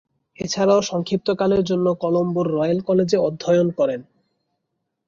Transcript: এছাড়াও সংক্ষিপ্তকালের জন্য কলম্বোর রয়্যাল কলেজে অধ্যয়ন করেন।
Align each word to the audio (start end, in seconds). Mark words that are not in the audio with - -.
এছাড়াও 0.39 0.81
সংক্ষিপ্তকালের 0.81 1.63
জন্য 1.63 1.87
কলম্বোর 2.01 2.47
রয়্যাল 2.51 2.79
কলেজে 2.81 3.17
অধ্যয়ন 3.27 3.67
করেন। 3.77 4.01